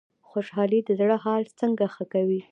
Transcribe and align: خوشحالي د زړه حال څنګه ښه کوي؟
خوشحالي 0.29 0.79
د 0.83 0.89
زړه 0.99 1.17
حال 1.23 1.43
څنګه 1.59 1.85
ښه 1.95 2.05
کوي؟ 2.13 2.39